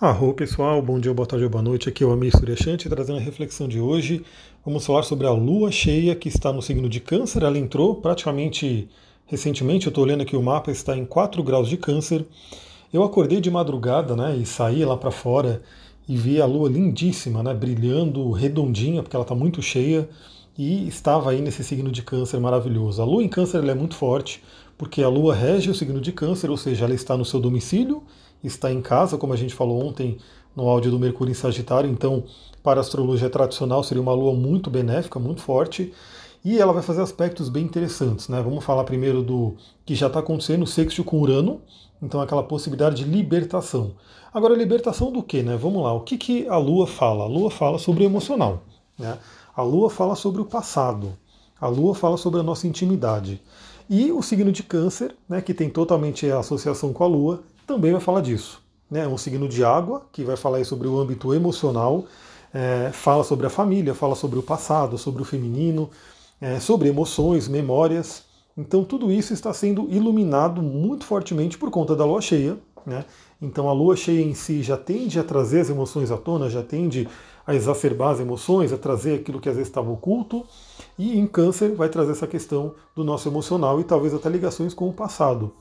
Arro 0.00 0.34
pessoal, 0.34 0.82
bom 0.82 0.98
dia, 0.98 1.14
boa 1.14 1.24
tarde 1.24 1.48
boa 1.48 1.62
noite. 1.62 1.88
Aqui 1.88 2.02
é 2.02 2.06
o 2.06 2.10
Amir 2.10 2.36
Suryashanti 2.36 2.88
trazendo 2.88 3.18
a 3.18 3.22
reflexão 3.22 3.68
de 3.68 3.78
hoje. 3.78 4.24
Vamos 4.66 4.84
falar 4.84 5.04
sobre 5.04 5.24
a 5.24 5.30
lua 5.30 5.70
cheia 5.70 6.16
que 6.16 6.28
está 6.28 6.52
no 6.52 6.60
signo 6.60 6.88
de 6.88 6.98
Câncer. 6.98 7.44
Ela 7.44 7.56
entrou 7.56 7.94
praticamente 7.94 8.88
recentemente. 9.24 9.86
Eu 9.86 9.90
estou 9.90 10.02
olhando 10.02 10.22
aqui 10.22 10.34
o 10.34 10.42
mapa, 10.42 10.72
está 10.72 10.96
em 10.96 11.04
4 11.04 11.40
graus 11.44 11.68
de 11.68 11.76
Câncer. 11.76 12.26
Eu 12.92 13.04
acordei 13.04 13.40
de 13.40 13.48
madrugada 13.52 14.16
né, 14.16 14.36
e 14.36 14.44
saí 14.44 14.84
lá 14.84 14.96
para 14.96 15.12
fora 15.12 15.62
e 16.08 16.16
vi 16.16 16.40
a 16.40 16.44
lua 16.44 16.68
lindíssima, 16.68 17.44
né, 17.44 17.54
brilhando, 17.54 18.32
redondinha, 18.32 19.00
porque 19.00 19.14
ela 19.14 19.24
está 19.24 19.36
muito 19.36 19.62
cheia 19.62 20.08
e 20.58 20.88
estava 20.88 21.30
aí 21.30 21.40
nesse 21.40 21.62
signo 21.62 21.92
de 21.92 22.02
Câncer 22.02 22.40
maravilhoso. 22.40 23.00
A 23.00 23.04
lua 23.04 23.22
em 23.22 23.28
Câncer 23.28 23.62
é 23.64 23.74
muito 23.74 23.94
forte 23.94 24.42
porque 24.76 25.04
a 25.04 25.08
lua 25.08 25.36
rege 25.36 25.70
o 25.70 25.74
signo 25.74 26.00
de 26.00 26.10
Câncer, 26.10 26.50
ou 26.50 26.56
seja, 26.56 26.84
ela 26.84 26.94
está 26.94 27.16
no 27.16 27.24
seu 27.24 27.38
domicílio 27.38 28.02
está 28.44 28.72
em 28.72 28.80
casa, 28.80 29.18
como 29.18 29.32
a 29.32 29.36
gente 29.36 29.54
falou 29.54 29.84
ontem 29.84 30.18
no 30.54 30.68
áudio 30.68 30.90
do 30.90 30.98
Mercúrio 30.98 31.32
em 31.32 31.34
Sagitário, 31.34 31.90
então 31.90 32.24
para 32.62 32.80
a 32.80 32.82
astrologia 32.82 33.28
tradicional 33.28 33.82
seria 33.82 34.02
uma 34.02 34.14
lua 34.14 34.34
muito 34.34 34.70
benéfica, 34.70 35.18
muito 35.18 35.42
forte, 35.42 35.92
e 36.44 36.58
ela 36.58 36.72
vai 36.72 36.82
fazer 36.82 37.02
aspectos 37.02 37.48
bem 37.48 37.64
interessantes. 37.64 38.28
Né? 38.28 38.40
Vamos 38.42 38.64
falar 38.64 38.84
primeiro 38.84 39.22
do 39.22 39.54
que 39.84 39.94
já 39.94 40.06
está 40.06 40.20
acontecendo, 40.20 40.62
o 40.62 40.66
sexto 40.66 41.02
com 41.02 41.18
Urano, 41.18 41.60
então 42.02 42.20
aquela 42.20 42.42
possibilidade 42.42 43.02
de 43.02 43.10
libertação. 43.10 43.92
Agora, 44.32 44.54
libertação 44.54 45.10
do 45.10 45.22
que? 45.22 45.42
Né? 45.42 45.56
Vamos 45.56 45.82
lá, 45.82 45.92
o 45.92 46.00
que, 46.00 46.18
que 46.18 46.46
a 46.48 46.56
Lua 46.56 46.86
fala? 46.86 47.24
A 47.24 47.28
Lua 47.28 47.50
fala 47.50 47.78
sobre 47.78 48.04
o 48.04 48.06
emocional. 48.06 48.62
Né? 48.98 49.16
A 49.56 49.62
Lua 49.62 49.88
fala 49.88 50.14
sobre 50.14 50.42
o 50.42 50.44
passado. 50.44 51.12
A 51.60 51.68
Lua 51.68 51.94
fala 51.94 52.16
sobre 52.16 52.40
a 52.40 52.42
nossa 52.42 52.66
intimidade. 52.66 53.40
E 53.88 54.10
o 54.10 54.22
signo 54.22 54.50
de 54.50 54.62
Câncer, 54.62 55.14
né, 55.28 55.40
que 55.40 55.54
tem 55.54 55.68
totalmente 55.68 56.30
a 56.30 56.38
associação 56.38 56.92
com 56.92 57.04
a 57.04 57.06
Lua, 57.06 57.42
também 57.66 57.92
vai 57.92 58.00
falar 58.00 58.20
disso. 58.20 58.62
Né? 58.90 59.06
Um 59.06 59.18
signo 59.18 59.48
de 59.48 59.64
água, 59.64 60.06
que 60.12 60.22
vai 60.22 60.36
falar 60.36 60.64
sobre 60.64 60.86
o 60.86 60.98
âmbito 60.98 61.34
emocional, 61.34 62.04
é, 62.52 62.90
fala 62.92 63.24
sobre 63.24 63.46
a 63.46 63.50
família, 63.50 63.94
fala 63.94 64.14
sobre 64.14 64.38
o 64.38 64.42
passado, 64.42 64.96
sobre 64.96 65.22
o 65.22 65.24
feminino, 65.24 65.90
é, 66.40 66.60
sobre 66.60 66.88
emoções, 66.88 67.48
memórias. 67.48 68.22
Então 68.56 68.84
tudo 68.84 69.10
isso 69.10 69.32
está 69.32 69.52
sendo 69.52 69.88
iluminado 69.90 70.62
muito 70.62 71.04
fortemente 71.04 71.58
por 71.58 71.70
conta 71.70 71.96
da 71.96 72.04
lua 72.04 72.20
cheia. 72.20 72.56
Né? 72.86 73.04
Então 73.42 73.68
a 73.68 73.72
lua 73.72 73.96
cheia 73.96 74.22
em 74.22 74.34
si 74.34 74.62
já 74.62 74.76
tende 74.76 75.18
a 75.18 75.24
trazer 75.24 75.60
as 75.60 75.70
emoções 75.70 76.10
à 76.10 76.16
tona, 76.16 76.48
já 76.48 76.62
tende 76.62 77.08
a 77.46 77.54
exacerbar 77.54 78.10
as 78.10 78.20
emoções, 78.20 78.72
a 78.72 78.78
trazer 78.78 79.16
aquilo 79.16 79.40
que 79.40 79.48
às 79.48 79.56
vezes 79.56 79.68
estava 79.68 79.90
oculto. 79.90 80.46
E 80.98 81.18
em 81.18 81.26
câncer 81.26 81.74
vai 81.74 81.88
trazer 81.88 82.12
essa 82.12 82.26
questão 82.26 82.74
do 82.94 83.02
nosso 83.02 83.28
emocional 83.28 83.80
e 83.80 83.84
talvez 83.84 84.14
até 84.14 84.28
ligações 84.28 84.72
com 84.72 84.88
o 84.88 84.92
passado. 84.92 85.52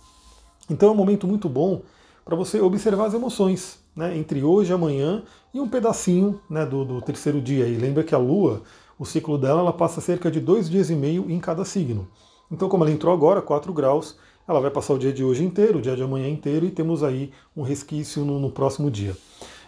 Então 0.70 0.90
é 0.90 0.92
um 0.92 0.96
momento 0.96 1.28
muito 1.28 1.50
bom 1.50 1.82
para 2.24 2.36
você 2.36 2.60
observar 2.60 3.06
as 3.06 3.14
emoções, 3.14 3.80
né, 3.96 4.18
entre 4.18 4.44
hoje 4.44 4.72
e 4.72 4.74
amanhã 4.74 5.24
e 5.54 5.60
um 5.60 5.68
pedacinho 5.68 6.40
né, 6.50 6.66
do, 6.66 6.86
do, 6.86 7.02
terceiro 7.02 7.42
dia. 7.42 7.68
E 7.68 7.76
lembra 7.76 8.04
que 8.04 8.16
a 8.16 8.18
Lua, 8.18 8.62
o 8.98 9.06
ciclo 9.06 9.38
dela, 9.38 9.60
ela 9.60 9.74
passa 9.74 10.00
cerca 10.00 10.32
de 10.32 10.40
dois 10.40 10.70
dias 10.70 10.90
e 10.90 10.96
meio 10.96 11.30
em 11.30 11.40
cada 11.40 11.66
signo. 11.66 12.08
Então, 12.52 12.70
como 12.70 12.84
ela 12.84 12.94
entrou 12.94 13.14
agora, 13.14 13.42
4 13.42 13.74
graus, 13.74 14.18
ela 14.48 14.60
vai 14.60 14.72
passar 14.72 14.94
o 14.94 15.00
dia 15.00 15.12
de 15.12 15.24
hoje 15.24 15.44
inteiro, 15.44 15.80
o 15.80 15.82
dia 15.82 15.96
de 15.96 16.04
amanhã 16.04 16.28
inteiro, 16.28 16.66
e 16.66 16.72
temos 16.72 17.04
aí 17.04 17.32
um 17.56 17.62
resquício 17.62 18.24
no, 18.24 18.40
no 18.40 18.50
próximo 18.52 18.90
dia. 18.90 19.16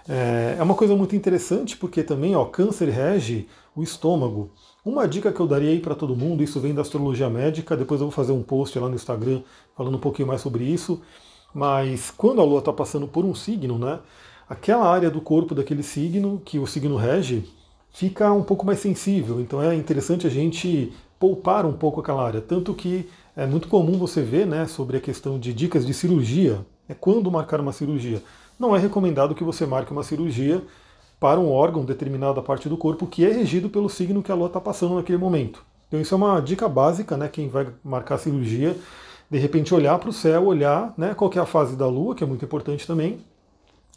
É, 0.07 0.57
é 0.59 0.63
uma 0.63 0.75
coisa 0.75 0.95
muito 0.95 1.15
interessante 1.15 1.75
porque 1.75 2.03
também 2.03 2.35
ó, 2.35 2.45
câncer 2.45 2.89
rege 2.89 3.47
o 3.75 3.81
estômago. 3.81 4.51
Uma 4.85 5.07
dica 5.07 5.31
que 5.33 5.39
eu 5.39 5.47
daria 5.47 5.71
aí 5.71 5.79
para 5.79 5.95
todo 5.95 6.15
mundo, 6.15 6.43
isso 6.43 6.59
vem 6.59 6.71
da 6.71 6.83
astrologia 6.83 7.27
médica, 7.27 7.75
depois 7.75 7.99
eu 7.99 8.05
vou 8.05 8.11
fazer 8.11 8.33
um 8.33 8.43
post 8.43 8.77
lá 8.77 8.87
no 8.87 8.93
Instagram 8.93 9.41
falando 9.75 9.95
um 9.95 9.99
pouquinho 9.99 10.27
mais 10.27 10.41
sobre 10.41 10.63
isso, 10.63 11.01
mas 11.51 12.11
quando 12.15 12.39
a 12.39 12.43
Lua 12.43 12.59
está 12.59 12.71
passando 12.71 13.07
por 13.07 13.25
um 13.25 13.33
signo, 13.33 13.79
né, 13.79 13.97
aquela 14.47 14.87
área 14.87 15.09
do 15.09 15.19
corpo 15.19 15.55
daquele 15.55 15.81
signo, 15.81 16.39
que 16.45 16.59
o 16.59 16.67
signo 16.67 16.97
rege, 16.97 17.51
fica 17.91 18.31
um 18.31 18.43
pouco 18.43 18.63
mais 18.63 18.77
sensível. 18.79 19.41
Então 19.41 19.59
é 19.59 19.73
interessante 19.73 20.27
a 20.27 20.29
gente 20.29 20.93
poupar 21.19 21.65
um 21.65 21.73
pouco 21.73 22.01
aquela 22.01 22.23
área. 22.23 22.39
Tanto 22.39 22.71
que 22.75 23.09
é 23.35 23.47
muito 23.47 23.67
comum 23.67 23.97
você 23.97 24.21
ver 24.21 24.45
né, 24.45 24.67
sobre 24.67 24.97
a 24.97 25.01
questão 25.01 25.39
de 25.39 25.51
dicas 25.51 25.83
de 25.83 25.95
cirurgia, 25.95 26.63
é 26.87 26.93
quando 26.93 27.31
marcar 27.31 27.59
uma 27.59 27.73
cirurgia. 27.73 28.21
Não 28.59 28.75
é 28.75 28.79
recomendado 28.79 29.33
que 29.33 29.43
você 29.43 29.65
marque 29.65 29.91
uma 29.91 30.03
cirurgia 30.03 30.61
para 31.25 31.39
um 31.39 31.51
órgão 31.51 31.83
determinado 31.83 32.35
da 32.35 32.41
parte 32.43 32.69
do 32.69 32.77
corpo 32.77 33.07
que 33.07 33.25
é 33.25 33.31
regido 33.31 33.67
pelo 33.67 33.89
signo 33.89 34.21
que 34.21 34.31
a 34.31 34.35
Lua 34.35 34.45
está 34.45 34.61
passando 34.61 34.93
naquele 34.93 35.17
momento. 35.17 35.65
Então 35.87 35.99
isso 35.99 36.13
é 36.13 36.17
uma 36.17 36.39
dica 36.39 36.69
básica, 36.69 37.17
né? 37.17 37.27
Quem 37.27 37.47
vai 37.49 37.65
marcar 37.83 38.19
cirurgia, 38.19 38.77
de 39.27 39.39
repente 39.39 39.73
olhar 39.73 39.97
para 39.97 40.11
o 40.11 40.13
céu, 40.13 40.45
olhar 40.45 40.93
né, 40.95 41.15
qual 41.15 41.31
é 41.33 41.39
a 41.39 41.45
fase 41.47 41.75
da 41.75 41.87
Lua, 41.87 42.13
que 42.13 42.23
é 42.23 42.27
muito 42.27 42.45
importante 42.45 42.85
também, 42.85 43.21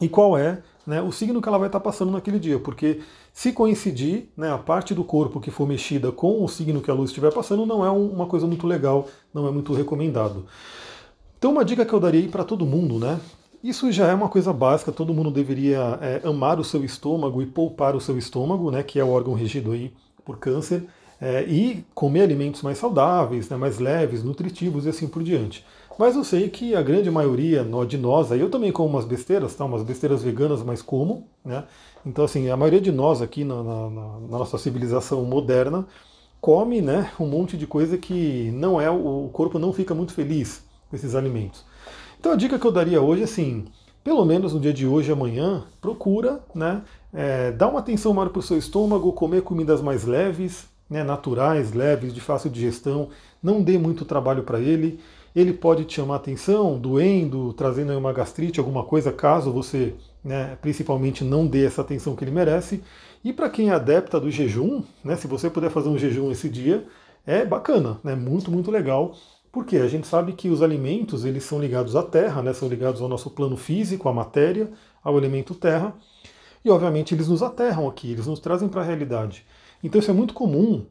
e 0.00 0.08
qual 0.08 0.38
é 0.38 0.62
né, 0.86 1.02
o 1.02 1.12
signo 1.12 1.42
que 1.42 1.46
ela 1.46 1.58
vai 1.58 1.68
estar 1.68 1.80
tá 1.80 1.84
passando 1.84 2.10
naquele 2.10 2.38
dia, 2.38 2.58
porque 2.58 3.02
se 3.30 3.52
coincidir 3.52 4.30
né, 4.34 4.50
a 4.50 4.56
parte 4.56 4.94
do 4.94 5.04
corpo 5.04 5.38
que 5.38 5.50
for 5.50 5.68
mexida 5.68 6.10
com 6.10 6.42
o 6.42 6.48
signo 6.48 6.80
que 6.80 6.90
a 6.90 6.94
Lua 6.94 7.04
estiver 7.04 7.30
passando, 7.30 7.66
não 7.66 7.84
é 7.84 7.90
uma 7.90 8.24
coisa 8.24 8.46
muito 8.46 8.66
legal, 8.66 9.06
não 9.34 9.46
é 9.46 9.50
muito 9.50 9.74
recomendado. 9.74 10.46
Então 11.36 11.50
uma 11.50 11.62
dica 11.62 11.84
que 11.84 11.92
eu 11.92 12.00
daria 12.00 12.26
para 12.30 12.42
todo 12.42 12.64
mundo, 12.64 12.98
né? 12.98 13.20
Isso 13.62 13.90
já 13.90 14.06
é 14.08 14.14
uma 14.14 14.28
coisa 14.28 14.52
básica, 14.52 14.92
todo 14.92 15.12
mundo 15.12 15.30
deveria 15.32 15.98
é, 16.00 16.20
amar 16.24 16.60
o 16.60 16.64
seu 16.64 16.84
estômago 16.84 17.42
e 17.42 17.46
poupar 17.46 17.96
o 17.96 18.00
seu 18.00 18.16
estômago, 18.16 18.70
né, 18.70 18.84
que 18.84 19.00
é 19.00 19.04
o 19.04 19.10
órgão 19.10 19.34
regido 19.34 19.72
aí 19.72 19.92
por 20.24 20.38
câncer, 20.38 20.84
é, 21.20 21.42
e 21.42 21.84
comer 21.92 22.22
alimentos 22.22 22.62
mais 22.62 22.78
saudáveis, 22.78 23.48
né, 23.48 23.56
mais 23.56 23.80
leves, 23.80 24.22
nutritivos 24.22 24.86
e 24.86 24.90
assim 24.90 25.08
por 25.08 25.24
diante. 25.24 25.64
Mas 25.98 26.14
eu 26.14 26.22
sei 26.22 26.48
que 26.48 26.76
a 26.76 26.82
grande 26.82 27.10
maioria 27.10 27.66
de 27.88 27.98
nós, 27.98 28.30
eu 28.30 28.48
também 28.48 28.70
como 28.70 28.88
umas 28.90 29.04
besteiras, 29.04 29.56
tá, 29.56 29.64
umas 29.64 29.82
besteiras 29.82 30.22
veganas, 30.22 30.62
mas 30.62 30.80
como, 30.80 31.26
né? 31.44 31.64
Então 32.06 32.24
assim, 32.24 32.48
a 32.48 32.56
maioria 32.56 32.80
de 32.80 32.92
nós 32.92 33.20
aqui 33.20 33.42
na, 33.42 33.60
na, 33.64 33.90
na 33.90 34.38
nossa 34.38 34.56
civilização 34.58 35.24
moderna 35.24 35.84
come, 36.40 36.80
né, 36.80 37.10
um 37.18 37.26
monte 37.26 37.56
de 37.56 37.66
coisa 37.66 37.98
que 37.98 38.52
não 38.52 38.80
é 38.80 38.88
o 38.88 39.28
corpo 39.32 39.58
não 39.58 39.72
fica 39.72 39.92
muito 39.92 40.12
feliz 40.12 40.62
com 40.88 40.94
esses 40.94 41.16
alimentos. 41.16 41.64
Então 42.18 42.32
a 42.32 42.36
dica 42.36 42.58
que 42.58 42.66
eu 42.66 42.72
daria 42.72 43.00
hoje 43.00 43.22
assim, 43.22 43.66
pelo 44.02 44.24
menos 44.24 44.52
no 44.52 44.60
dia 44.60 44.72
de 44.72 44.86
hoje 44.86 45.10
e 45.10 45.12
amanhã, 45.12 45.64
procura 45.80 46.40
né, 46.54 46.82
é, 47.12 47.52
dar 47.52 47.68
uma 47.68 47.78
atenção 47.78 48.12
maior 48.12 48.30
para 48.30 48.40
o 48.40 48.42
seu 48.42 48.58
estômago, 48.58 49.12
comer 49.12 49.42
comidas 49.42 49.80
mais 49.80 50.04
leves, 50.04 50.66
né, 50.90 51.04
naturais, 51.04 51.72
leves, 51.72 52.12
de 52.12 52.20
fácil 52.20 52.50
digestão, 52.50 53.08
não 53.42 53.62
dê 53.62 53.78
muito 53.78 54.04
trabalho 54.04 54.42
para 54.42 54.58
ele. 54.58 54.98
Ele 55.36 55.52
pode 55.52 55.84
te 55.84 55.94
chamar 55.94 56.16
atenção, 56.16 56.78
doendo, 56.78 57.52
trazendo 57.52 57.96
uma 57.96 58.12
gastrite, 58.12 58.58
alguma 58.58 58.82
coisa, 58.82 59.12
caso 59.12 59.52
você 59.52 59.94
né, 60.24 60.58
principalmente 60.60 61.22
não 61.22 61.46
dê 61.46 61.64
essa 61.64 61.82
atenção 61.82 62.16
que 62.16 62.24
ele 62.24 62.30
merece. 62.30 62.82
E 63.22 63.32
para 63.32 63.48
quem 63.48 63.70
é 63.70 63.74
adepta 63.74 64.18
do 64.18 64.30
jejum, 64.30 64.82
né, 65.04 65.16
se 65.16 65.26
você 65.26 65.48
puder 65.48 65.70
fazer 65.70 65.88
um 65.88 65.98
jejum 65.98 66.30
esse 66.30 66.48
dia, 66.48 66.84
é 67.26 67.44
bacana, 67.44 67.98
né, 68.02 68.14
muito, 68.14 68.50
muito 68.50 68.70
legal. 68.70 69.14
Porque 69.58 69.78
a 69.78 69.88
gente 69.88 70.06
sabe 70.06 70.34
que 70.34 70.48
os 70.48 70.62
alimentos 70.62 71.24
eles 71.24 71.42
são 71.42 71.58
ligados 71.58 71.96
à 71.96 72.02
terra, 72.04 72.40
né? 72.40 72.52
são 72.52 72.68
ligados 72.68 73.02
ao 73.02 73.08
nosso 73.08 73.28
plano 73.28 73.56
físico, 73.56 74.08
à 74.08 74.12
matéria, 74.12 74.70
ao 75.02 75.18
elemento 75.18 75.52
terra, 75.52 75.96
e 76.64 76.70
obviamente 76.70 77.12
eles 77.12 77.26
nos 77.26 77.42
aterram 77.42 77.88
aqui, 77.88 78.12
eles 78.12 78.28
nos 78.28 78.38
trazem 78.38 78.68
para 78.68 78.82
a 78.82 78.84
realidade. 78.84 79.44
Então 79.82 79.98
isso 79.98 80.12
é 80.12 80.14
muito 80.14 80.32
comum 80.32 80.86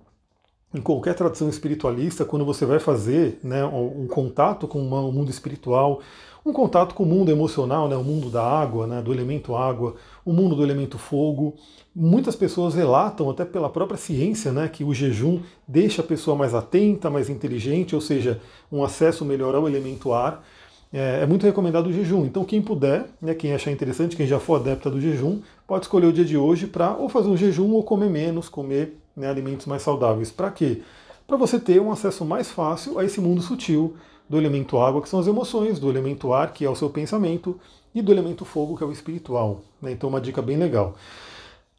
em 0.77 0.81
qualquer 0.81 1.15
tradição 1.15 1.49
espiritualista, 1.49 2.23
quando 2.23 2.45
você 2.45 2.65
vai 2.65 2.79
fazer 2.79 3.39
né, 3.43 3.65
um 3.65 4.07
contato 4.07 4.67
com 4.67 4.79
o 4.79 5.11
mundo 5.11 5.31
espiritual, 5.31 6.01
um 6.45 6.53
contato 6.53 6.93
com 6.93 7.03
o 7.03 7.05
mundo 7.05 7.31
emocional, 7.31 7.89
né, 7.89 7.95
o 7.95 8.03
mundo 8.03 8.29
da 8.29 8.43
água, 8.43 8.85
né, 8.85 9.01
do 9.01 9.11
elemento 9.11 9.55
água, 9.55 9.95
o 10.23 10.31
mundo 10.31 10.55
do 10.55 10.63
elemento 10.63 10.97
fogo. 10.97 11.55
Muitas 11.95 12.35
pessoas 12.35 12.75
relatam, 12.75 13.29
até 13.29 13.43
pela 13.43 13.69
própria 13.69 13.97
ciência, 13.97 14.51
né, 14.51 14.67
que 14.67 14.83
o 14.83 14.93
jejum 14.93 15.41
deixa 15.67 16.01
a 16.01 16.05
pessoa 16.05 16.37
mais 16.37 16.53
atenta, 16.53 17.09
mais 17.09 17.27
inteligente, 17.27 17.95
ou 17.95 18.01
seja, 18.01 18.39
um 18.71 18.83
acesso 18.83 19.25
melhor 19.25 19.55
ao 19.55 19.67
elemento 19.67 20.13
ar. 20.13 20.45
É, 20.93 21.21
é 21.23 21.25
muito 21.25 21.45
recomendado 21.45 21.87
o 21.87 21.91
jejum. 21.91 22.23
Então, 22.23 22.45
quem 22.45 22.61
puder, 22.61 23.07
né, 23.19 23.33
quem 23.33 23.51
achar 23.51 23.71
interessante, 23.71 24.16
quem 24.16 24.27
já 24.27 24.39
for 24.39 24.61
adepta 24.61 24.91
do 24.91 25.01
jejum, 25.01 25.41
pode 25.66 25.85
escolher 25.85 26.05
o 26.05 26.13
dia 26.13 26.23
de 26.23 26.37
hoje 26.37 26.67
para 26.67 26.96
ou 26.96 27.09
fazer 27.09 27.28
um 27.28 27.35
jejum 27.35 27.72
ou 27.72 27.84
comer 27.84 28.09
menos, 28.09 28.47
comer 28.47 28.96
né, 29.17 29.28
alimentos 29.28 29.66
mais 29.66 29.81
saudáveis. 29.81 30.31
Para 30.31 30.52
quê? 30.52 30.84
Para 31.28 31.35
você 31.35 31.59
ter 31.59 31.81
um 31.81 31.91
acesso 31.91 32.23
mais 32.23 32.49
fácil 32.49 32.99
a 32.99 33.03
esse 33.03 33.19
mundo 33.19 33.41
sutil 33.41 33.96
do 34.29 34.37
elemento 34.37 34.78
água, 34.78 35.02
que 35.02 35.09
são 35.09 35.19
as 35.19 35.28
emoções, 35.28 35.79
do 35.79 35.90
elemento 35.90 36.31
ar, 36.31 36.53
que 36.53 36.64
é 36.64 36.69
o 36.69 36.75
seu 36.75 36.90
pensamento, 36.90 37.59
e 37.93 38.02
do 38.02 38.11
elemento 38.11 38.46
fogo, 38.46 38.78
que 38.78 38.84
é 38.84 38.87
o 38.87 38.91
espiritual. 38.91 39.61
Né? 39.81 39.91
Então, 39.91 40.09
uma 40.09 40.22
dica 40.22 40.41
bem 40.41 40.58
legal. 40.58 40.96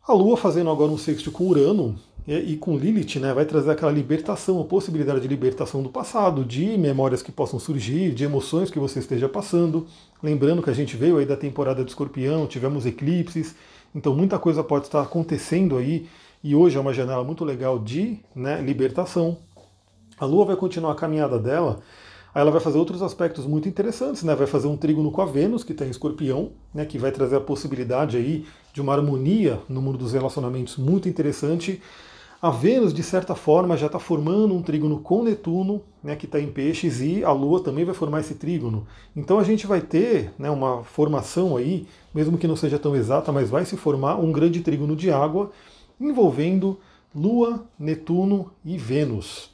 A 0.07 0.13
Lua 0.13 0.37
fazendo 0.37 0.71
agora 0.71 0.91
um 0.91 0.99
sexto 0.99 1.31
com 1.31 1.47
Urano 1.47 1.97
e, 2.27 2.57
com 2.57 2.77
Lilith, 2.77 3.19
né, 3.19 3.33
vai 3.33 3.47
trazer 3.47 3.71
aquela 3.71 3.93
libertação, 3.93 4.61
a 4.61 4.65
possibilidade 4.65 5.21
de 5.21 5.29
libertação 5.29 5.83
do 5.83 5.89
passado, 5.89 6.45
de 6.45 6.77
memórias 6.77 7.23
que 7.23 7.33
possam 7.33 7.59
surgir, 7.59 8.13
de 8.13 8.25
emoções 8.25 8.71
que 8.71 8.79
você 8.79 8.99
esteja 8.99 9.29
passando. 9.29 9.87
Lembrando 10.23 10.63
que 10.63 10.69
a 10.69 10.75
gente 10.75 10.95
veio 10.97 11.17
aí 11.17 11.25
da 11.25 11.37
temporada 11.37 11.83
de 11.83 11.91
Escorpião, 11.91 12.47
tivemos 12.47 12.85
eclipses, 12.85 13.55
então 13.95 14.15
muita 14.15 14.39
coisa 14.39 14.63
pode 14.63 14.87
estar 14.87 15.01
acontecendo 15.01 15.79
aí 15.79 16.07
e 16.43 16.55
hoje 16.55 16.77
é 16.77 16.81
uma 16.81 16.93
janela 16.93 17.25
muito 17.25 17.45
legal 17.45 17.79
de 17.79 18.21
né, 18.35 18.61
libertação. 18.61 19.39
A 20.19 20.25
Lua 20.25 20.45
vai 20.45 20.57
continuar 20.57 20.93
a 20.93 20.97
caminhada 20.97 21.39
dela 21.39 21.81
Aí 22.35 22.43
ela 22.43 22.51
vai 22.51 22.61
fazer 22.61 22.79
outros 22.79 23.03
aspectos 23.03 23.47
muito 23.47 23.69
interessantes, 23.69 24.23
né? 24.23 24.35
Vai 24.35 24.47
fazer 24.47 24.69
um 24.69 24.77
trígono 24.77 25.11
com 25.11 25.23
a 25.23 25.27
Vênus, 25.27 25.65
que 25.65 25.73
está 25.73 25.85
em 25.85 25.91
escorpião, 25.91 26.53
né? 26.75 26.85
que 26.85 26.99
vai 26.99 27.11
trazer 27.11 27.37
a 27.37 27.41
possibilidade 27.41 28.17
aí 28.17 28.45
de 28.73 28.81
uma 28.81 28.93
harmonia 28.95 29.61
no 29.69 29.81
mundo 29.81 29.99
dos 29.99 30.13
relacionamentos 30.13 30.77
muito 30.77 31.09
interessante. 31.09 31.81
A 32.41 32.51
Vênus, 32.51 32.95
de 32.95 33.03
certa 33.03 33.35
forma, 33.35 33.77
já 33.77 33.87
está 33.87 33.99
formando 33.99 34.55
um 34.55 34.63
trígono 34.63 35.01
com 35.01 35.25
Netuno, 35.25 35.83
né, 36.01 36.15
que 36.15 36.27
está 36.27 36.39
em 36.39 36.47
peixes, 36.47 37.01
e 37.01 37.25
a 37.25 37.33
Lua 37.33 37.61
também 37.61 37.85
vai 37.85 37.93
formar 37.93 38.21
esse 38.21 38.37
trígono. 38.37 38.87
Então 39.17 39.41
a 39.41 39.43
gente 39.43 39.67
vai 39.67 39.81
ter 39.81 40.33
né, 40.39 40.49
uma 40.49 40.85
formação 40.85 41.57
aí, 41.57 41.89
mesmo 42.15 42.39
que 42.39 42.47
não 42.47 42.55
seja 42.55 42.79
tão 42.79 42.95
exata, 42.95 43.33
mas 43.33 43.51
vai 43.51 43.65
se 43.65 43.77
formar 43.77 44.15
um 44.21 44.31
grande 44.31 44.61
trígono 44.61 44.95
de 44.95 45.11
água 45.11 45.51
envolvendo 46.01 46.79
Lua, 47.15 47.65
Netuno 47.79 48.51
e 48.65 48.77
Vênus. 48.77 49.51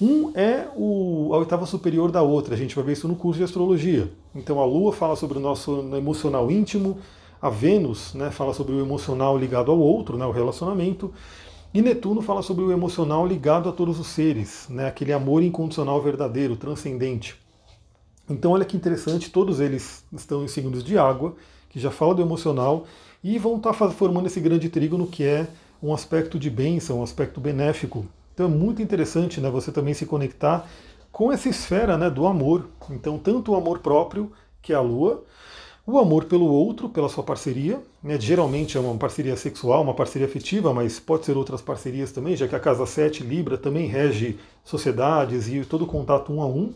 Um 0.00 0.30
é 0.34 0.68
o, 0.76 1.30
a 1.32 1.38
oitava 1.38 1.64
superior 1.64 2.10
da 2.10 2.20
outra, 2.22 2.54
a 2.54 2.58
gente 2.58 2.74
vai 2.74 2.84
ver 2.84 2.92
isso 2.92 3.08
no 3.08 3.16
curso 3.16 3.38
de 3.38 3.44
astrologia. 3.44 4.12
Então 4.34 4.60
a 4.60 4.64
Lua 4.66 4.92
fala 4.92 5.16
sobre 5.16 5.38
o 5.38 5.40
nosso 5.40 5.80
emocional 5.96 6.50
íntimo, 6.50 6.98
a 7.40 7.48
Vênus 7.48 8.12
né, 8.12 8.30
fala 8.30 8.52
sobre 8.52 8.74
o 8.74 8.80
emocional 8.80 9.38
ligado 9.38 9.70
ao 9.70 9.78
outro, 9.78 10.18
né, 10.18 10.26
o 10.26 10.32
relacionamento, 10.32 11.12
e 11.72 11.80
Netuno 11.80 12.20
fala 12.20 12.42
sobre 12.42 12.64
o 12.64 12.72
emocional 12.72 13.26
ligado 13.26 13.68
a 13.68 13.72
todos 13.72 13.98
os 13.98 14.06
seres, 14.08 14.66
né, 14.68 14.86
aquele 14.86 15.12
amor 15.12 15.42
incondicional 15.42 16.00
verdadeiro, 16.02 16.56
transcendente. 16.56 17.36
Então 18.28 18.52
olha 18.52 18.64
que 18.64 18.76
interessante, 18.76 19.30
todos 19.30 19.60
eles 19.60 20.04
estão 20.12 20.44
em 20.44 20.48
signos 20.48 20.82
de 20.82 20.98
água, 20.98 21.36
que 21.70 21.80
já 21.80 21.90
fala 21.90 22.14
do 22.14 22.22
emocional, 22.22 22.84
e 23.22 23.38
vão 23.38 23.56
estar 23.56 23.72
tá 23.72 23.90
formando 23.90 24.26
esse 24.26 24.40
grande 24.40 24.68
trígono 24.68 25.06
que 25.06 25.24
é 25.24 25.46
um 25.82 25.92
aspecto 25.92 26.38
de 26.38 26.50
bênção, 26.50 27.00
um 27.00 27.02
aspecto 27.02 27.40
benéfico. 27.40 28.06
Então 28.34 28.46
é 28.46 28.48
muito 28.48 28.82
interessante 28.82 29.40
né, 29.40 29.48
você 29.50 29.72
também 29.72 29.94
se 29.94 30.06
conectar 30.06 30.68
com 31.10 31.32
essa 31.32 31.48
esfera 31.48 31.96
né, 31.96 32.10
do 32.10 32.26
amor. 32.26 32.68
Então, 32.90 33.18
tanto 33.18 33.52
o 33.52 33.56
amor 33.56 33.78
próprio, 33.78 34.30
que 34.60 34.72
é 34.72 34.76
a 34.76 34.80
lua, 34.80 35.24
o 35.86 35.98
amor 35.98 36.24
pelo 36.24 36.46
outro, 36.46 36.88
pela 36.88 37.08
sua 37.08 37.22
parceria, 37.22 37.80
né, 38.02 38.20
geralmente 38.20 38.76
é 38.76 38.80
uma 38.80 38.96
parceria 38.96 39.36
sexual, 39.36 39.82
uma 39.82 39.94
parceria 39.94 40.26
afetiva, 40.26 40.74
mas 40.74 40.98
pode 40.98 41.24
ser 41.24 41.36
outras 41.36 41.62
parcerias 41.62 42.12
também, 42.12 42.36
já 42.36 42.46
que 42.46 42.56
a 42.56 42.60
casa 42.60 42.84
7 42.84 43.22
Libra 43.22 43.56
também 43.56 43.86
rege 43.86 44.38
sociedades 44.64 45.48
e 45.48 45.64
todo 45.64 45.86
contato 45.86 46.32
um 46.32 46.42
a 46.42 46.46
um. 46.46 46.74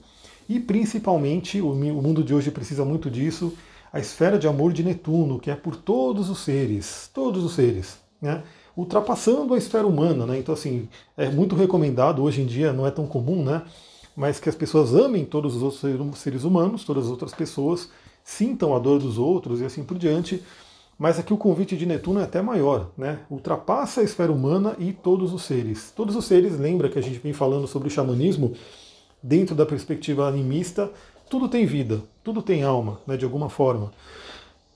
E 0.49 0.58
principalmente, 0.58 1.61
o 1.61 1.75
mundo 1.75 2.25
de 2.25 2.35
hoje 2.35 2.50
precisa 2.50 2.85
muito 2.85 3.11
disso, 3.11 3.52
a 3.93 3.99
esfera 3.99 4.38
de 4.38 4.47
amor 4.47 4.73
de 4.73 4.82
Netuno, 4.82 5.38
que 5.38 5.50
é 5.50 5.55
por 5.55 5.76
todos 5.76 6.31
os 6.31 6.38
seres, 6.41 7.11
todos 7.12 7.44
os 7.44 7.52
seres. 7.52 7.99
Né? 8.23 8.43
Ultrapassando 8.77 9.55
a 9.55 9.59
esfera 9.59 9.87
humana, 9.87 10.27
né? 10.27 10.39
Então, 10.39 10.55
assim, 10.55 10.89
é 11.17 11.29
muito 11.29 11.55
recomendado, 11.55 12.23
hoje 12.23 12.43
em 12.43 12.47
dia 12.47 12.73
não 12.73 12.87
é 12.87 12.91
tão 12.91 13.07
comum, 13.07 13.45
né? 13.45 13.63
Mas 14.17 14.41
que 14.41 14.49
as 14.49 14.55
pessoas 14.55 14.95
amem 14.95 15.25
todos 15.25 15.57
os 15.57 15.63
outros 15.63 16.21
seres 16.21 16.45
humanos, 16.45 16.85
todas 16.85 17.05
as 17.05 17.11
outras 17.11 17.33
pessoas, 17.33 17.89
sintam 18.25 18.75
a 18.75 18.79
dor 18.79 18.99
dos 18.99 19.19
outros 19.19 19.61
e 19.61 19.65
assim 19.65 19.83
por 19.83 19.99
diante. 19.99 20.43
Mas 20.99 21.19
aqui 21.19 21.33
o 21.33 21.39
convite 21.39 21.77
de 21.77 21.87
Netuno 21.87 22.21
é 22.21 22.25
até 22.25 22.43
maior, 22.43 22.91
né? 22.97 23.21
Ultrapassa 23.31 24.03
a 24.03 24.05
esfera 24.05 24.31
humana 24.31 24.77
e 24.79 24.93
todos 24.93 25.33
os 25.33 25.43
seres. 25.45 25.91
Todos 25.97 26.15
os 26.15 26.27
seres, 26.27 26.59
lembra 26.59 26.91
que 26.91 26.99
a 26.99 27.03
gente 27.03 27.19
vem 27.19 27.33
falando 27.33 27.67
sobre 27.67 27.89
o 27.89 27.91
xamanismo, 27.91 28.53
dentro 29.23 29.55
da 29.55 29.65
perspectiva 29.65 30.29
animista, 30.29 30.91
tudo 31.29 31.49
tem 31.49 31.65
vida, 31.65 32.03
tudo 32.23 32.43
tem 32.43 32.63
alma, 32.63 33.01
né, 33.07 33.17
de 33.17 33.25
alguma 33.25 33.49
forma. 33.49 33.93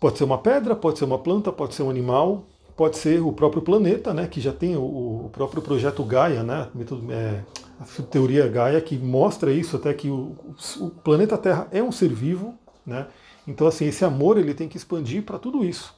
Pode 0.00 0.18
ser 0.18 0.24
uma 0.24 0.38
pedra, 0.38 0.76
pode 0.76 0.98
ser 0.98 1.04
uma 1.04 1.18
planta, 1.18 1.50
pode 1.50 1.74
ser 1.74 1.82
um 1.82 1.90
animal, 1.90 2.44
pode 2.76 2.98
ser 2.98 3.20
o 3.20 3.32
próprio 3.32 3.62
planeta, 3.62 4.12
né, 4.12 4.26
que 4.26 4.40
já 4.40 4.52
tem 4.52 4.76
o, 4.76 4.82
o 5.26 5.30
próprio 5.32 5.62
projeto 5.62 6.02
Gaia, 6.04 6.42
né, 6.42 6.68
é, 7.10 7.40
a 7.80 8.02
teoria 8.02 8.46
Gaia, 8.48 8.80
que 8.80 8.96
mostra 8.96 9.52
isso 9.52 9.76
até 9.76 9.94
que 9.94 10.08
o, 10.08 10.36
o, 10.80 10.90
planeta 10.90 11.38
Terra 11.38 11.68
é 11.70 11.82
um 11.82 11.92
ser 11.92 12.08
vivo, 12.08 12.54
né, 12.84 13.06
então 13.46 13.66
assim 13.66 13.86
esse 13.86 14.04
amor 14.04 14.38
ele 14.38 14.54
tem 14.54 14.68
que 14.68 14.76
expandir 14.76 15.22
para 15.22 15.38
tudo 15.38 15.64
isso, 15.64 15.94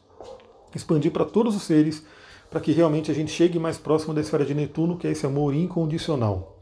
expandir 0.75 1.11
para 1.11 1.25
todos 1.25 1.56
os 1.56 1.62
seres, 1.62 2.05
para 2.50 2.61
que 2.61 2.73
realmente 2.73 3.11
a 3.11 3.14
gente 3.14 3.31
chegue 3.31 3.58
mais 3.58 3.78
próximo 3.78 4.14
da 4.14 4.20
esfera 4.20 4.44
de 4.44 4.55
Netuno, 4.55 4.96
que 4.96 5.06
é 5.06 5.11
esse 5.11 5.26
amor 5.26 5.55
incondicional. 5.55 6.56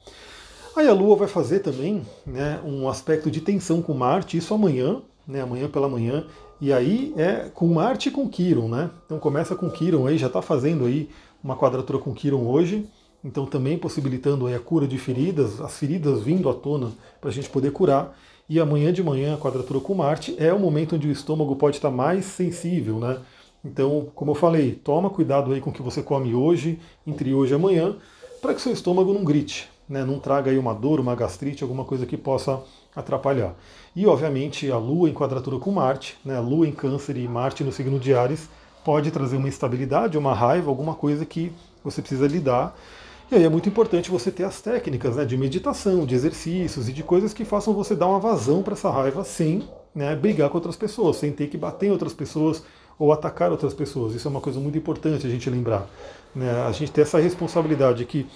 Aí 0.76 0.88
a 0.88 0.92
Lua 0.92 1.14
vai 1.14 1.28
fazer 1.28 1.60
também 1.60 2.04
né, 2.26 2.60
um 2.64 2.88
aspecto 2.88 3.30
de 3.30 3.40
tensão 3.40 3.80
com 3.80 3.94
Marte, 3.94 4.36
isso 4.36 4.52
amanhã, 4.54 5.02
né, 5.26 5.40
amanhã 5.40 5.68
pela 5.68 5.88
manhã, 5.88 6.26
e 6.60 6.72
aí 6.72 7.12
é 7.16 7.50
com 7.52 7.66
Marte 7.66 8.08
e 8.08 8.12
com 8.12 8.28
Quiron, 8.28 8.68
né? 8.68 8.90
Então 9.04 9.18
começa 9.18 9.54
com 9.54 9.70
Quiron 9.70 10.06
aí, 10.06 10.16
já 10.16 10.28
está 10.28 10.40
fazendo 10.40 10.84
aí 10.84 11.08
uma 11.42 11.56
quadratura 11.56 11.98
com 11.98 12.14
Quiron 12.14 12.46
hoje, 12.46 12.86
então 13.22 13.46
também 13.46 13.76
possibilitando 13.76 14.46
aí 14.46 14.54
a 14.54 14.60
cura 14.60 14.86
de 14.86 14.98
feridas, 14.98 15.60
as 15.60 15.76
feridas 15.76 16.22
vindo 16.22 16.48
à 16.48 16.54
tona 16.54 16.92
para 17.20 17.30
a 17.30 17.32
gente 17.32 17.48
poder 17.50 17.72
curar. 17.72 18.16
E 18.48 18.60
amanhã 18.60 18.92
de 18.92 19.02
manhã 19.02 19.34
a 19.34 19.38
quadratura 19.38 19.80
com 19.80 19.94
Marte 19.94 20.36
é 20.38 20.52
o 20.52 20.58
momento 20.58 20.96
onde 20.96 21.08
o 21.08 21.12
estômago 21.12 21.56
pode 21.56 21.76
estar 21.76 21.90
mais 21.90 22.26
sensível, 22.26 22.98
né? 22.98 23.18
Então, 23.64 24.08
como 24.14 24.32
eu 24.32 24.34
falei, 24.34 24.72
toma 24.72 25.08
cuidado 25.08 25.52
aí 25.52 25.60
com 25.60 25.70
o 25.70 25.72
que 25.72 25.80
você 25.80 26.02
come 26.02 26.34
hoje, 26.34 26.78
entre 27.06 27.32
hoje 27.32 27.52
e 27.52 27.56
amanhã, 27.56 27.96
para 28.42 28.52
que 28.52 28.60
seu 28.60 28.72
estômago 28.72 29.14
não 29.14 29.24
grite, 29.24 29.70
né? 29.88 30.04
Não 30.04 30.18
traga 30.18 30.50
aí 30.50 30.58
uma 30.58 30.74
dor, 30.74 31.00
uma 31.00 31.14
gastrite, 31.14 31.62
alguma 31.62 31.84
coisa 31.84 32.04
que 32.04 32.16
possa 32.16 32.60
atrapalhar. 32.94 33.54
E, 33.94 34.06
obviamente, 34.06 34.70
a 34.70 34.76
Lua 34.76 35.08
em 35.08 35.14
quadratura 35.14 35.58
com 35.58 35.70
Marte, 35.70 36.16
né, 36.24 36.38
Lua 36.40 36.66
em 36.66 36.72
Câncer 36.72 37.16
e 37.16 37.28
Marte 37.28 37.64
no 37.64 37.72
signo 37.72 37.98
de 37.98 38.14
Ares, 38.14 38.48
pode 38.84 39.10
trazer 39.10 39.36
uma 39.36 39.48
instabilidade, 39.48 40.18
uma 40.18 40.34
raiva, 40.34 40.70
alguma 40.70 40.94
coisa 40.94 41.24
que 41.24 41.52
você 41.82 42.00
precisa 42.00 42.26
lidar. 42.26 42.76
E 43.30 43.36
aí 43.36 43.44
é 43.44 43.48
muito 43.48 43.68
importante 43.68 44.10
você 44.10 44.30
ter 44.30 44.44
as 44.44 44.60
técnicas 44.60 45.16
né, 45.16 45.24
de 45.24 45.36
meditação, 45.36 46.04
de 46.04 46.14
exercícios 46.14 46.88
e 46.88 46.92
de 46.92 47.02
coisas 47.02 47.32
que 47.32 47.44
façam 47.44 47.72
você 47.72 47.94
dar 47.94 48.06
uma 48.06 48.20
vazão 48.20 48.62
para 48.62 48.74
essa 48.74 48.90
raiva 48.90 49.24
sem 49.24 49.66
né, 49.94 50.14
brigar 50.14 50.50
com 50.50 50.58
outras 50.58 50.76
pessoas, 50.76 51.16
sem 51.16 51.32
ter 51.32 51.48
que 51.48 51.56
bater 51.56 51.86
em 51.86 51.90
outras 51.90 52.12
pessoas 52.12 52.62
ou 52.98 53.12
atacar 53.12 53.50
outras 53.50 53.72
pessoas. 53.72 54.14
Isso 54.14 54.28
é 54.28 54.30
uma 54.30 54.40
coisa 54.40 54.60
muito 54.60 54.76
importante 54.76 55.26
a 55.26 55.30
gente 55.30 55.48
lembrar. 55.48 55.88
Né? 56.34 56.50
A 56.66 56.72
gente 56.72 56.92
ter 56.92 57.02
essa 57.02 57.18
responsabilidade 57.18 58.04
que 58.04 58.26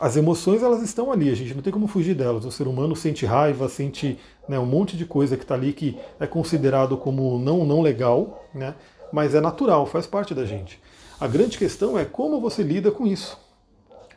as 0.00 0.16
emoções 0.16 0.62
elas 0.62 0.82
estão 0.82 1.12
ali, 1.12 1.28
a 1.28 1.34
gente 1.34 1.54
não 1.54 1.60
tem 1.60 1.70
como 1.70 1.86
fugir 1.86 2.14
delas. 2.14 2.46
O 2.46 2.50
ser 2.50 2.66
humano 2.66 2.96
sente 2.96 3.26
raiva, 3.26 3.68
sente 3.68 4.18
né, 4.48 4.58
um 4.58 4.64
monte 4.64 4.96
de 4.96 5.04
coisa 5.04 5.36
que 5.36 5.44
está 5.44 5.54
ali 5.54 5.74
que 5.74 5.98
é 6.18 6.26
considerado 6.26 6.96
como 6.96 7.38
não, 7.38 7.66
não 7.66 7.82
legal, 7.82 8.42
né, 8.54 8.74
mas 9.12 9.34
é 9.34 9.40
natural, 9.42 9.84
faz 9.84 10.06
parte 10.06 10.34
da 10.34 10.46
gente. 10.46 10.80
A 11.20 11.28
grande 11.28 11.58
questão 11.58 11.98
é 11.98 12.06
como 12.06 12.40
você 12.40 12.62
lida 12.62 12.90
com 12.90 13.06
isso. 13.06 13.38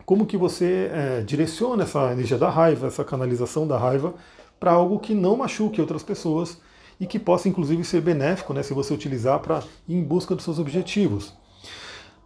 Como 0.05 0.25
que 0.25 0.37
você 0.37 0.89
é, 0.93 1.21
direciona 1.21 1.83
essa 1.83 2.13
energia 2.13 2.37
da 2.37 2.49
raiva, 2.49 2.87
essa 2.87 3.03
canalização 3.03 3.67
da 3.67 3.77
raiva, 3.77 4.13
para 4.57 4.71
algo 4.71 4.99
que 4.99 5.13
não 5.13 5.35
machuque 5.35 5.81
outras 5.81 6.01
pessoas 6.01 6.57
e 6.97 7.05
que 7.05 7.19
possa 7.19 7.49
inclusive 7.49 7.83
ser 7.83 7.99
benéfico 7.99 8.53
né, 8.53 8.63
se 8.63 8.73
você 8.73 8.93
utilizar 8.93 9.39
para 9.39 9.61
em 9.87 10.01
busca 10.01 10.33
dos 10.33 10.45
seus 10.45 10.59
objetivos. 10.59 11.33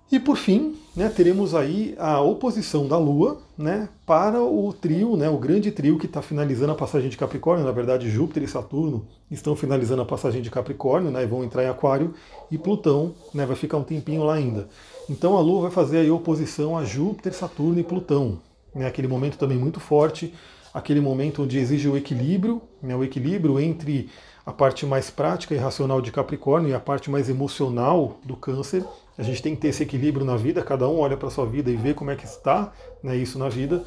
E 0.09 0.21
por 0.21 0.37
fim, 0.37 0.77
né, 0.95 1.09
teremos 1.09 1.53
aí 1.53 1.93
a 1.97 2.21
oposição 2.21 2.87
da 2.87 2.97
Lua 2.97 3.41
né, 3.57 3.89
para 4.05 4.41
o 4.41 4.71
trio, 4.71 5.17
né, 5.17 5.29
o 5.29 5.37
grande 5.37 5.69
trio 5.69 5.99
que 5.99 6.05
está 6.05 6.21
finalizando 6.21 6.71
a 6.71 6.75
passagem 6.75 7.09
de 7.09 7.17
Capricórnio. 7.17 7.65
Na 7.65 7.73
verdade, 7.73 8.09
Júpiter 8.09 8.43
e 8.43 8.47
Saturno 8.47 9.05
estão 9.29 9.53
finalizando 9.53 10.01
a 10.01 10.05
passagem 10.05 10.41
de 10.41 10.49
Capricórnio 10.49 11.11
né, 11.11 11.23
e 11.23 11.25
vão 11.25 11.43
entrar 11.43 11.63
em 11.65 11.67
Aquário, 11.67 12.13
e 12.49 12.57
Plutão 12.57 13.13
né, 13.33 13.45
vai 13.45 13.57
ficar 13.57 13.75
um 13.75 13.83
tempinho 13.83 14.23
lá 14.23 14.35
ainda. 14.35 14.69
Então 15.09 15.35
a 15.35 15.41
Lua 15.41 15.63
vai 15.63 15.71
fazer 15.71 15.97
aí 15.97 16.09
oposição 16.09 16.77
a 16.77 16.85
Júpiter, 16.85 17.33
Saturno 17.33 17.77
e 17.77 17.83
Plutão. 17.83 18.39
Né, 18.73 18.87
aquele 18.87 19.09
momento 19.09 19.37
também 19.37 19.57
muito 19.57 19.81
forte, 19.81 20.33
aquele 20.73 21.01
momento 21.01 21.43
onde 21.43 21.57
exige 21.57 21.89
o 21.89 21.97
equilíbrio, 21.97 22.61
né, 22.81 22.95
o 22.95 23.03
equilíbrio 23.03 23.59
entre 23.59 24.09
a 24.45 24.53
parte 24.53 24.85
mais 24.85 25.09
prática 25.09 25.53
e 25.53 25.57
racional 25.57 25.99
de 25.99 26.13
Capricórnio 26.13 26.69
e 26.69 26.73
a 26.73 26.79
parte 26.79 27.11
mais 27.11 27.27
emocional 27.27 28.21
do 28.23 28.37
Câncer. 28.37 28.85
A 29.17 29.23
gente 29.23 29.41
tem 29.41 29.55
que 29.55 29.61
ter 29.61 29.69
esse 29.69 29.83
equilíbrio 29.83 30.25
na 30.25 30.37
vida, 30.37 30.61
cada 30.61 30.87
um 30.87 30.99
olha 30.99 31.17
para 31.17 31.27
a 31.27 31.31
sua 31.31 31.45
vida 31.45 31.71
e 31.71 31.75
vê 31.75 31.93
como 31.93 32.11
é 32.11 32.15
que 32.15 32.25
está 32.25 32.71
né, 33.01 33.15
isso 33.15 33.39
na 33.39 33.49
vida. 33.49 33.83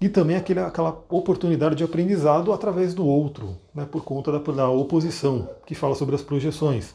E 0.00 0.08
também 0.08 0.34
aquele, 0.34 0.60
aquela 0.60 1.04
oportunidade 1.08 1.76
de 1.76 1.84
aprendizado 1.84 2.52
através 2.52 2.94
do 2.94 3.06
outro, 3.06 3.56
né, 3.74 3.86
por 3.90 4.02
conta 4.02 4.32
da, 4.32 4.38
da 4.38 4.68
oposição, 4.68 5.48
que 5.66 5.74
fala 5.74 5.94
sobre 5.94 6.14
as 6.14 6.22
projeções. 6.22 6.94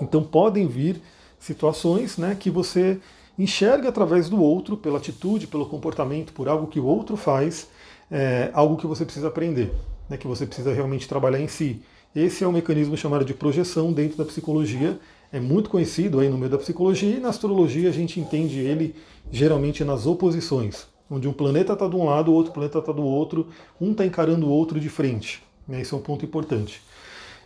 Então 0.00 0.22
podem 0.22 0.66
vir 0.66 1.00
situações 1.38 2.16
né, 2.18 2.34
que 2.34 2.50
você 2.50 2.98
enxerga 3.38 3.88
através 3.88 4.28
do 4.28 4.42
outro, 4.42 4.76
pela 4.76 4.98
atitude, 4.98 5.46
pelo 5.46 5.66
comportamento, 5.66 6.32
por 6.32 6.48
algo 6.48 6.66
que 6.66 6.80
o 6.80 6.84
outro 6.84 7.16
faz, 7.16 7.68
é, 8.10 8.50
algo 8.52 8.76
que 8.76 8.86
você 8.86 9.04
precisa 9.04 9.28
aprender, 9.28 9.72
né, 10.08 10.16
que 10.16 10.26
você 10.26 10.44
precisa 10.44 10.72
realmente 10.72 11.06
trabalhar 11.06 11.38
em 11.38 11.48
si. 11.48 11.82
Esse 12.16 12.42
é 12.42 12.46
o 12.46 12.50
um 12.50 12.52
mecanismo 12.52 12.96
chamado 12.96 13.24
de 13.24 13.34
projeção 13.34 13.92
dentro 13.92 14.16
da 14.16 14.24
psicologia. 14.24 14.98
É 15.30 15.38
muito 15.38 15.68
conhecido 15.68 16.20
aí 16.20 16.28
no 16.28 16.38
meio 16.38 16.50
da 16.50 16.58
psicologia 16.58 17.16
e 17.16 17.20
na 17.20 17.28
astrologia 17.28 17.88
a 17.88 17.92
gente 17.92 18.18
entende 18.18 18.60
ele 18.60 18.94
geralmente 19.30 19.84
nas 19.84 20.06
oposições, 20.06 20.86
onde 21.10 21.28
um 21.28 21.32
planeta 21.34 21.74
está 21.74 21.86
de 21.86 21.96
um 21.96 22.04
lado, 22.04 22.30
o 22.30 22.34
outro 22.34 22.52
planeta 22.52 22.78
está 22.78 22.92
do 22.92 23.02
outro, 23.02 23.48
um 23.78 23.92
está 23.92 24.06
encarando 24.06 24.46
o 24.46 24.50
outro 24.50 24.80
de 24.80 24.88
frente. 24.88 25.42
Né? 25.66 25.82
Esse 25.82 25.92
é 25.92 25.96
um 25.96 26.00
ponto 26.00 26.24
importante. 26.24 26.80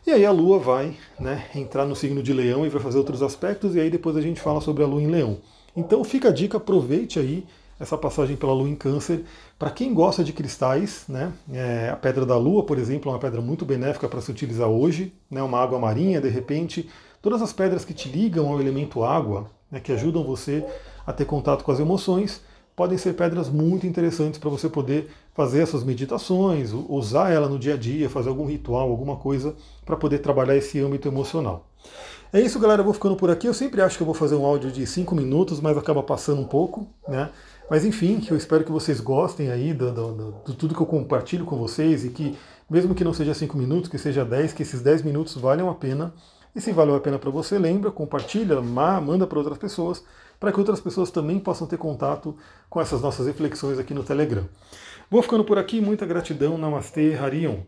E 0.06 0.10
aí 0.10 0.24
a 0.24 0.30
Lua 0.30 0.58
vai 0.58 0.96
né, 1.18 1.46
entrar 1.54 1.84
no 1.84 1.96
signo 1.96 2.22
de 2.22 2.32
Leão 2.32 2.64
e 2.64 2.68
vai 2.68 2.80
fazer 2.80 2.98
outros 2.98 3.22
aspectos, 3.22 3.74
e 3.74 3.80
aí 3.80 3.90
depois 3.90 4.16
a 4.16 4.20
gente 4.20 4.40
fala 4.40 4.60
sobre 4.60 4.84
a 4.84 4.86
Lua 4.86 5.02
em 5.02 5.08
Leão. 5.08 5.38
Então 5.76 6.04
fica 6.04 6.28
a 6.28 6.32
dica, 6.32 6.58
aproveite 6.58 7.18
aí 7.18 7.44
essa 7.80 7.98
passagem 7.98 8.36
pela 8.36 8.52
Lua 8.52 8.68
em 8.68 8.76
Câncer. 8.76 9.24
Para 9.58 9.70
quem 9.70 9.92
gosta 9.92 10.22
de 10.22 10.32
cristais, 10.32 11.04
né, 11.08 11.32
é, 11.52 11.88
a 11.90 11.96
pedra 11.96 12.24
da 12.24 12.36
Lua, 12.36 12.64
por 12.64 12.78
exemplo, 12.78 13.10
é 13.10 13.14
uma 13.14 13.20
pedra 13.20 13.40
muito 13.40 13.64
benéfica 13.64 14.08
para 14.08 14.20
se 14.20 14.30
utilizar 14.30 14.68
hoje, 14.68 15.12
né, 15.28 15.42
uma 15.42 15.60
água 15.60 15.80
marinha, 15.80 16.20
de 16.20 16.28
repente. 16.28 16.88
Todas 17.22 17.40
as 17.40 17.52
pedras 17.52 17.84
que 17.84 17.94
te 17.94 18.08
ligam 18.08 18.48
ao 18.48 18.60
elemento 18.60 19.04
água, 19.04 19.48
né, 19.70 19.78
que 19.78 19.92
ajudam 19.92 20.24
você 20.24 20.66
a 21.06 21.12
ter 21.12 21.24
contato 21.24 21.62
com 21.62 21.70
as 21.70 21.78
emoções, 21.78 22.42
podem 22.74 22.98
ser 22.98 23.14
pedras 23.14 23.48
muito 23.48 23.86
interessantes 23.86 24.40
para 24.40 24.50
você 24.50 24.68
poder 24.68 25.08
fazer 25.32 25.60
essas 25.60 25.84
meditações, 25.84 26.72
usar 26.72 27.30
ela 27.30 27.48
no 27.48 27.58
dia 27.58 27.74
a 27.74 27.76
dia, 27.76 28.10
fazer 28.10 28.28
algum 28.28 28.46
ritual, 28.46 28.90
alguma 28.90 29.16
coisa 29.16 29.54
para 29.86 29.96
poder 29.96 30.18
trabalhar 30.18 30.56
esse 30.56 30.80
âmbito 30.80 31.06
emocional. 31.06 31.68
É 32.32 32.40
isso, 32.40 32.58
galera. 32.58 32.80
Eu 32.80 32.84
vou 32.84 32.94
ficando 32.94 33.14
por 33.14 33.30
aqui. 33.30 33.46
Eu 33.46 33.54
sempre 33.54 33.82
acho 33.82 33.96
que 33.96 34.02
eu 34.02 34.06
vou 34.06 34.14
fazer 34.14 34.34
um 34.34 34.44
áudio 34.44 34.72
de 34.72 34.86
5 34.86 35.14
minutos, 35.14 35.60
mas 35.60 35.76
acaba 35.76 36.02
passando 36.02 36.40
um 36.40 36.46
pouco, 36.46 36.86
né? 37.06 37.30
Mas 37.70 37.84
enfim, 37.84 38.26
eu 38.30 38.36
espero 38.36 38.64
que 38.64 38.72
vocês 38.72 39.00
gostem 39.00 39.50
aí 39.50 39.72
do, 39.72 39.92
do, 39.92 40.12
do, 40.12 40.30
do 40.44 40.54
tudo 40.54 40.74
que 40.74 40.80
eu 40.80 40.86
compartilho 40.86 41.44
com 41.44 41.56
vocês 41.56 42.04
e 42.04 42.08
que, 42.08 42.36
mesmo 42.68 42.94
que 42.94 43.04
não 43.04 43.12
seja 43.12 43.34
5 43.34 43.56
minutos, 43.56 43.90
que 43.90 43.98
seja 43.98 44.24
10, 44.24 44.54
que 44.54 44.62
esses 44.62 44.80
10 44.80 45.02
minutos 45.02 45.34
valham 45.34 45.70
a 45.70 45.74
pena. 45.74 46.12
E 46.54 46.60
se 46.60 46.72
valeu 46.72 46.94
a 46.94 47.00
pena 47.00 47.18
para 47.18 47.30
você, 47.30 47.58
lembra, 47.58 47.90
compartilha, 47.90 48.60
manda 48.60 49.26
para 49.26 49.38
outras 49.38 49.56
pessoas, 49.56 50.04
para 50.38 50.52
que 50.52 50.58
outras 50.58 50.80
pessoas 50.80 51.10
também 51.10 51.38
possam 51.38 51.66
ter 51.66 51.78
contato 51.78 52.36
com 52.68 52.80
essas 52.80 53.00
nossas 53.00 53.26
reflexões 53.26 53.78
aqui 53.78 53.94
no 53.94 54.04
Telegram. 54.04 54.44
Vou 55.10 55.22
ficando 55.22 55.44
por 55.44 55.58
aqui, 55.58 55.80
muita 55.80 56.04
gratidão, 56.04 56.58
Namastê, 56.58 57.14
Harion. 57.14 57.60